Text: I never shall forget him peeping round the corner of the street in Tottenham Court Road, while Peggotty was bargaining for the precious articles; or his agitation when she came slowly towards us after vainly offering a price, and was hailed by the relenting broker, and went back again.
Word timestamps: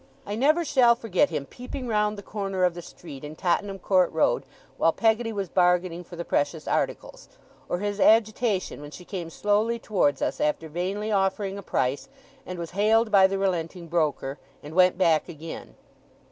I 0.25 0.33
never 0.33 0.65
shall 0.65 0.95
forget 0.95 1.29
him 1.29 1.45
peeping 1.45 1.87
round 1.87 2.17
the 2.17 2.23
corner 2.23 2.63
of 2.63 2.73
the 2.73 2.81
street 2.81 3.23
in 3.23 3.35
Tottenham 3.35 3.77
Court 3.77 4.11
Road, 4.11 4.47
while 4.77 4.91
Peggotty 4.91 5.31
was 5.31 5.47
bargaining 5.47 6.03
for 6.03 6.15
the 6.15 6.25
precious 6.25 6.67
articles; 6.67 7.29
or 7.69 7.77
his 7.81 7.99
agitation 7.99 8.81
when 8.81 8.89
she 8.89 9.05
came 9.05 9.29
slowly 9.29 9.77
towards 9.77 10.19
us 10.19 10.41
after 10.41 10.67
vainly 10.69 11.11
offering 11.11 11.55
a 11.59 11.61
price, 11.61 12.09
and 12.47 12.57
was 12.57 12.71
hailed 12.71 13.11
by 13.11 13.27
the 13.27 13.37
relenting 13.37 13.87
broker, 13.87 14.39
and 14.63 14.73
went 14.73 14.97
back 14.97 15.29
again. 15.29 15.75